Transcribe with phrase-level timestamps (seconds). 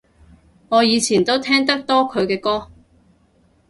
[0.69, 2.71] 我以前都聽得多佢嘅歌